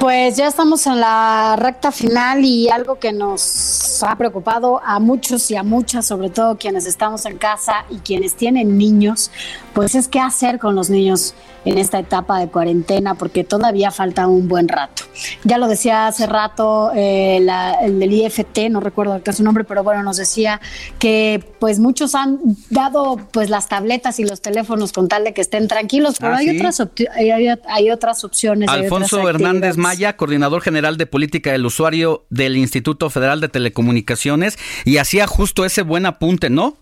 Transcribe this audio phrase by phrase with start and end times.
[0.00, 5.50] Pues ya estamos en la recta final y algo que nos ha preocupado a muchos
[5.50, 9.32] y a muchas, sobre todo quienes estamos en casa y quienes tienen niños,
[9.74, 11.34] pues es qué hacer con los niños
[11.64, 15.02] en esta etapa de cuarentena, porque todavía falta un buen rato.
[15.42, 19.64] Ya lo decía hace rato eh, la, el del IFT, no recuerdo acá su nombre,
[19.64, 20.60] pero bueno, nos decía
[21.00, 22.38] que pues muchos han
[22.70, 26.38] dado pues las tabletas y los teléfonos con tal de que estén tranquilos, pero Ah,
[26.38, 26.56] hay, ¿sí?
[26.56, 26.80] otras
[27.16, 28.68] hay, hay- hay otras opciones.
[28.70, 29.76] hay Alfonso otras Hernández.
[29.88, 35.64] Maya, coordinador general de política del usuario del Instituto Federal de Telecomunicaciones, y hacía justo
[35.64, 36.76] ese buen apunte, ¿no?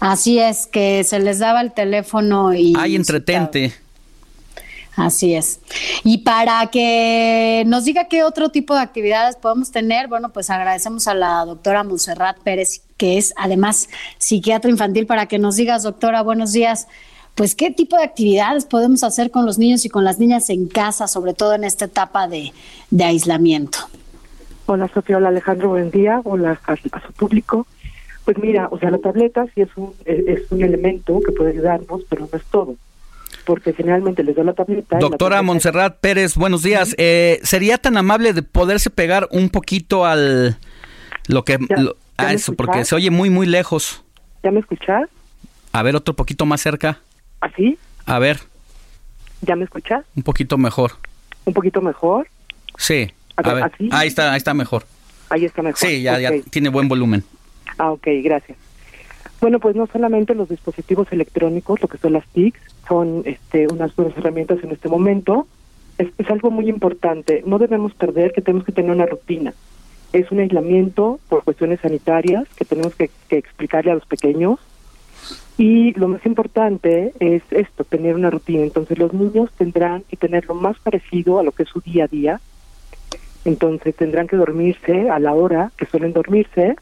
[0.00, 2.72] Así es, que se les daba el teléfono y...
[2.78, 3.74] Ay, entretente.
[4.96, 5.60] Así es.
[6.02, 11.06] Y para que nos diga qué otro tipo de actividades podemos tener, bueno, pues agradecemos
[11.06, 16.22] a la doctora Monserrat Pérez, que es además psiquiatra infantil, para que nos digas, doctora,
[16.22, 16.88] buenos días,
[17.34, 20.66] pues qué tipo de actividades podemos hacer con los niños y con las niñas en
[20.68, 22.52] casa, sobre todo en esta etapa de,
[22.90, 23.78] de aislamiento.
[24.66, 27.66] Hola Sofía, hola Alejandro, buen día, hola a, a su público.
[28.24, 32.02] Pues mira, o sea, la tableta sí es un, es un elemento que puede ayudarnos,
[32.08, 32.74] pero no es todo.
[33.46, 34.96] Porque generalmente les doy la tableta.
[34.96, 36.94] la Doctora tableta- Montserrat Pérez, buenos días.
[36.98, 40.58] Eh, ¿Sería tan amable de poderse pegar un poquito al
[41.26, 44.04] lo que Ya, lo- ¿ya a eso, porque se oye muy muy lejos.
[44.44, 45.08] ¿Ya me escuchas?
[45.72, 47.00] A ver, otro poquito más cerca.
[47.40, 47.78] ¿Así?
[48.06, 48.40] A ver,
[49.42, 50.04] ¿Ya me escuchas?
[50.16, 50.92] un poquito mejor.
[51.44, 52.28] ¿Un poquito mejor?
[52.76, 53.10] Sí.
[53.36, 54.84] A A ver, ahí está, ahí está mejor.
[55.30, 55.78] Ahí está mejor.
[55.78, 56.18] Sí, ya,
[56.50, 57.24] tiene buen volumen.
[57.78, 58.58] Ah, ok, gracias.
[59.40, 63.96] Bueno, pues no solamente los dispositivos electrónicos, lo que son las TICs, son este, unas
[63.96, 65.46] buenas herramientas en este momento.
[65.96, 67.42] Es, es algo muy importante.
[67.46, 69.54] No debemos perder que tenemos que tener una rutina.
[70.12, 74.58] Es un aislamiento por cuestiones sanitarias que tenemos que, que explicarle a los pequeños.
[75.60, 78.62] Y lo más importante es esto, tener una rutina.
[78.62, 82.04] Entonces los niños tendrán que tener lo más parecido a lo que es su día
[82.04, 82.40] a día.
[83.44, 86.76] Entonces tendrán que dormirse a la hora que suelen dormirse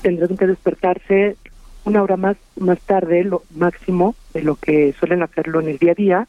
[0.00, 1.36] tendrán que despertarse
[1.84, 5.92] una hora más más tarde lo máximo de lo que suelen hacerlo en el día
[5.92, 6.28] a día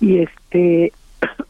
[0.00, 0.92] y este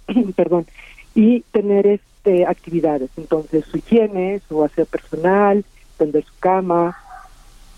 [0.37, 0.67] perdón
[1.15, 5.65] y tener este actividades entonces su higiene su aseo personal
[5.99, 6.97] tender su cama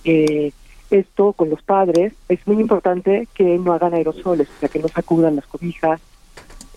[0.04, 0.52] eh,
[0.98, 4.88] esto con los padres es muy importante que no hagan aerosoles o sea que no
[4.88, 6.00] sacudan las cobijas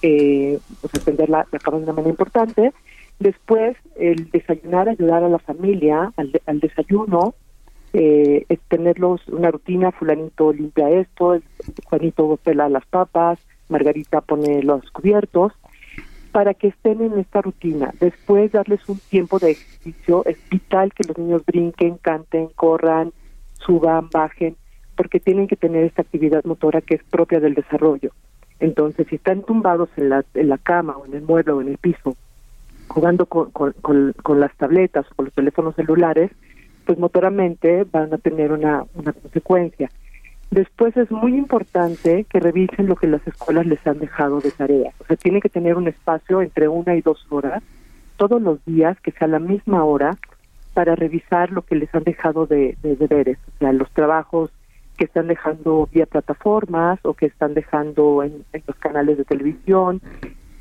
[0.01, 2.73] eh, pues atender la, la cama de una manera importante
[3.19, 7.33] Después, el desayunar, ayudar a la familia al, de- al desayuno,
[7.93, 11.39] eh, tenerlos una rutina, fulanito limpia esto,
[11.85, 13.39] Juanito pela las papas,
[13.69, 15.51] Margarita pone los cubiertos,
[16.31, 17.91] para que estén en esta rutina.
[17.99, 20.23] Después, darles un tiempo de ejercicio.
[20.25, 23.13] Es vital que los niños brinquen, canten, corran,
[23.67, 24.55] suban, bajen,
[24.95, 28.09] porque tienen que tener esta actividad motora que es propia del desarrollo.
[28.59, 31.67] Entonces, si están tumbados en la, en la cama o en el mueble o en
[31.67, 32.15] el piso,
[32.87, 36.31] jugando con, con, con- con las tabletas o con los teléfonos celulares,
[36.85, 39.91] pues motoramente van a tener una, una consecuencia.
[40.49, 44.91] Después es muy importante que revisen lo que las escuelas les han dejado de tarea.
[44.99, 47.61] O sea, tienen que tener un espacio entre una y dos horas
[48.15, 50.17] todos los días, que sea la misma hora,
[50.77, 53.39] para revisar lo que les han dejado de, de deberes.
[53.47, 54.51] O sea, los trabajos
[54.95, 59.99] que están dejando vía plataformas o que están dejando en, los canales de televisión,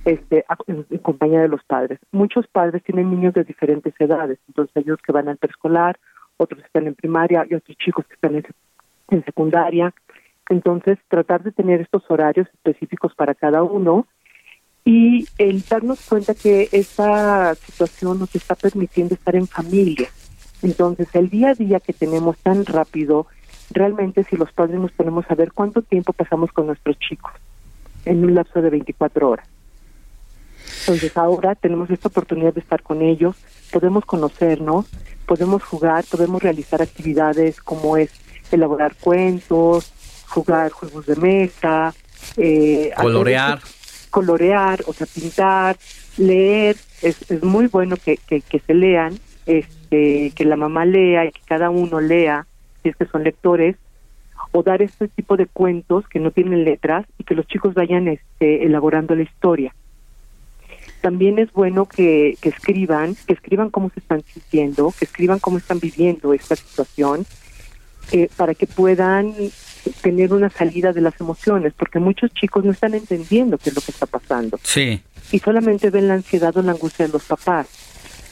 [0.06, 1.99] este, en, compañía de los padres.
[2.12, 5.99] Muchos padres tienen niños de diferentes edades, entonces unos que van al preescolar,
[6.38, 8.43] otros están en primaria y otros chicos que están
[9.10, 9.93] en secundaria.
[10.48, 14.07] Entonces, tratar de tener estos horarios específicos para cada uno
[14.86, 20.09] y el darnos cuenta que esta situación nos está permitiendo estar en familia.
[20.62, 23.27] Entonces, el día a día que tenemos tan rápido,
[23.71, 27.33] realmente si los padres nos ponemos a ver cuánto tiempo pasamos con nuestros chicos
[28.04, 29.48] en un lapso de 24 horas.
[30.80, 33.34] Entonces ahora tenemos esta oportunidad de estar con ellos,
[33.72, 34.86] podemos conocernos,
[35.27, 38.10] podemos jugar, podemos realizar actividades como es
[38.53, 39.92] elaborar cuentos,
[40.28, 41.92] jugar juegos de mesa,
[42.36, 43.59] eh, hacer Colorear.
[43.59, 43.75] este-
[44.16, 45.77] colorear, o sea, pintar,
[46.16, 51.33] leer, es, es muy bueno que, que, se lean, este, que la mamá lea y
[51.33, 52.47] que cada uno lea,
[52.83, 53.77] si es que son lectores,
[54.53, 58.09] o dar este tipo de cuentos que no tienen letras y que los chicos vayan
[58.09, 59.74] este, elaborando la historia.
[61.03, 65.59] También es bueno que, que escriban, que escriban cómo se están sintiendo, que escriban cómo
[65.59, 67.27] están viviendo esta situación,
[68.12, 69.34] eh, para que puedan
[69.91, 73.83] tener una salida de las emociones, porque muchos chicos no están entendiendo qué es lo
[73.83, 74.59] que está pasando.
[74.62, 75.03] Sí.
[75.33, 77.68] Y solamente ven la ansiedad o la angustia de los papás.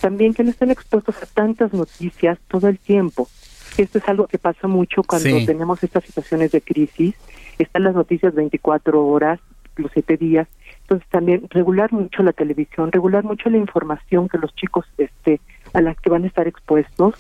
[0.00, 3.28] También que no estén expuestos a tantas noticias todo el tiempo.
[3.76, 5.46] Esto es algo que pasa mucho cuando Sí.
[5.46, 7.14] tenemos estas situaciones de crisis.
[7.58, 9.40] Están las noticias 24 horas,
[9.76, 10.46] los 7 días.
[10.82, 15.40] Entonces también regular mucho la televisión, regular mucho la información que los chicos este
[15.72, 17.14] a la que van a estar expuestos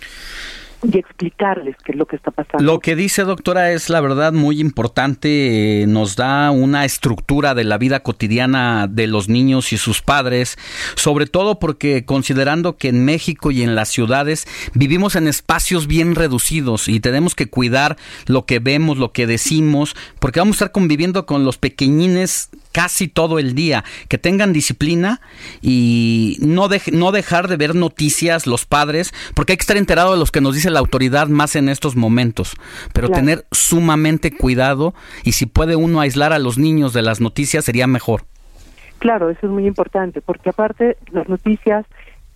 [0.84, 2.62] y explicarles qué es lo que está pasando.
[2.62, 7.64] Lo que dice doctora es la verdad muy importante, eh, nos da una estructura de
[7.64, 10.58] la vida cotidiana de los niños y sus padres,
[10.94, 16.14] sobre todo porque considerando que en México y en las ciudades vivimos en espacios bien
[16.14, 17.96] reducidos y tenemos que cuidar
[18.26, 23.06] lo que vemos, lo que decimos, porque vamos a estar conviviendo con los pequeñines casi
[23.06, 25.20] todo el día, que tengan disciplina
[25.62, 30.12] y no, dej- no dejar de ver noticias los padres, porque hay que estar enterado
[30.12, 32.54] de los que nos dice la autoridad más en estos momentos,
[32.92, 33.20] pero Claro.
[33.22, 34.92] tener sumamente cuidado
[35.22, 38.24] y si puede uno aislar a los niños de las noticias sería mejor.
[38.98, 41.86] Claro, eso es muy importante, porque aparte las noticias,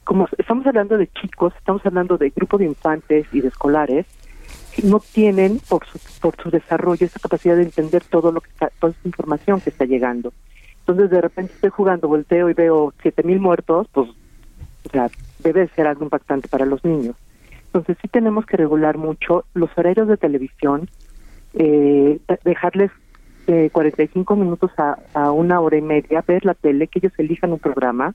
[0.05, 4.06] como estamos hablando de chicos, estamos hablando de grupo de infantes y de escolares,
[4.83, 8.71] no tienen por su, por su desarrollo esa capacidad de entender todo lo que está,
[8.81, 10.33] toda esta información que está llegando.
[10.81, 15.11] Entonces de repente estoy jugando, volteo y veo siete mil muertos, pues, o sea,
[15.41, 17.17] debe de ser algo impactante para los niños.
[17.67, 20.89] Entonces sí tenemos que regular mucho los horarios de televisión,
[21.55, 22.91] eh, de- dejarles
[23.47, 27.53] eh, 45 minutos a, a una hora y media, ver la tele, que ellos elijan
[27.53, 28.15] un programa,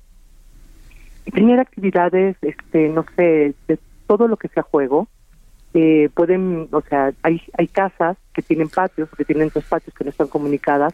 [1.26, 5.08] y tener actividades, este, no sé, de todo lo que sea juego.
[5.74, 10.04] Eh, pueden, o sea, hay, hay casas que tienen patios, que tienen dos patios que
[10.04, 10.94] no están comunicadas,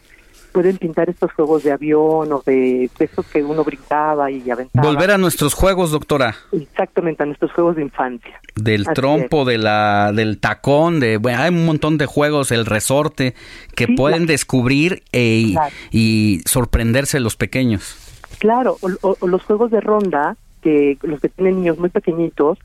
[0.53, 4.87] pueden pintar estos juegos de avión o de, de esos que uno brincaba y aventaba.
[4.87, 8.39] Volver a nuestros juegos, doctora, Exactamente, a nuestros juegos de infancia.
[8.55, 12.65] del Así trompo, de la, del tacón, de, bueno, hay un montón de juegos, el
[12.65, 13.35] resorte,
[13.75, 15.75] que Sí, pueden descubrir e- y- Claro.
[15.91, 17.97] y sorprenderse los pequeños.
[18.39, 22.57] Claro, o, o- o los juegos de ronda, que los que tienen niños muy pequeñitos,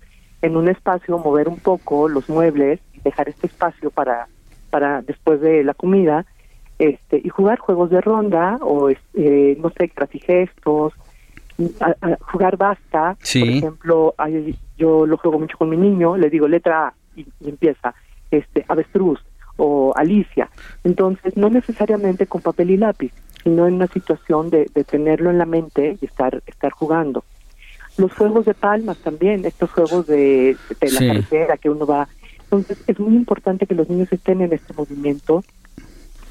[0.45, 4.29] en un espacio mover un poco los muebles y dejar este espacio para,
[4.71, 6.27] para después de la comida,
[6.79, 10.93] este, y jugar juegos de ronda o, eh, no sé, grafigestos,
[11.81, 13.41] a- a jugar basta, Sí.
[13.41, 17.23] por ejemplo, hay- yo lo juego mucho con mi niño, le digo letra A y,
[17.41, 17.95] y empieza,
[18.31, 19.21] este, avestruz
[19.57, 20.51] o Alicia.
[20.83, 23.13] Entonces, no necesariamente con papel y lápiz,
[23.45, 27.25] sino en una situación de, de tenerlo en la mente y estar, estar jugando.
[27.97, 31.07] Los juegos de palmas también, estos juegos de, de la Sí.
[31.07, 32.09] carretera que uno va.
[32.45, 35.45] Entonces, es muy importante que los niños estén en este movimiento,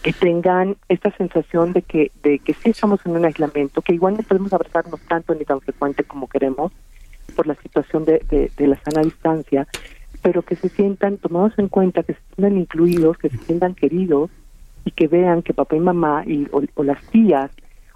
[0.01, 4.15] que tengan esta sensación de que, de que sí estamos en un aislamiento, que igual
[4.17, 6.71] no podemos abrazarnos tanto ni tan frecuente como queremos
[7.35, 9.65] por la situación de, de, de la sana distancia,
[10.21, 14.29] pero que se sientan tomados en cuenta, que se sientan incluidos, que se sientan queridos
[14.85, 17.49] y que vean que papá y mamá y, o, o las tías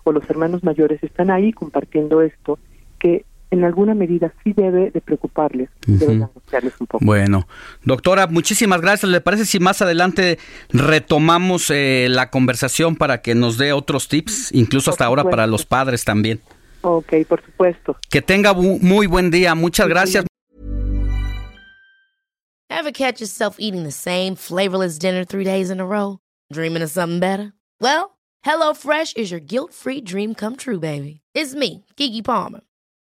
[0.05, 2.57] o los hermanos mayores están ahí compartiendo esto,
[2.99, 7.05] que en alguna medida sí debe de preocuparles, debe de angustiarles un poco.
[7.05, 7.47] Bueno,
[7.83, 9.09] doctora, muchísimas gracias.
[9.11, 10.37] ¿Le parece si más adelante
[10.69, 15.43] retomamos eh, la conversación para que nos dé otros tips, incluso Por hasta ahora para
[15.45, 15.51] supuesto.
[15.51, 16.41] los padres también?
[16.81, 17.97] Ok, por supuesto.
[18.09, 19.55] Que tenga bu- muy buen día.
[19.55, 20.25] Muchas gracias.
[22.69, 26.19] Ever catch yourself eating the same flavorless dinner three days in a row?
[26.51, 27.53] Dreaming of something better?
[27.81, 31.21] Well, HelloFresh is your guilt-free dream come true, baby.
[31.33, 32.61] It's me, Kiki Palmer.